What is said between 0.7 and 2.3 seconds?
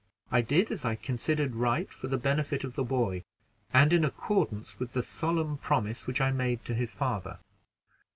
as I considered right for the